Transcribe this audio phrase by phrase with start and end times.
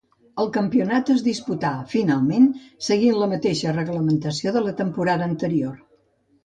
[0.43, 2.49] El campionat es disputà finalment
[2.89, 5.81] seguint la mateixa reglamentació de la temporada anterior.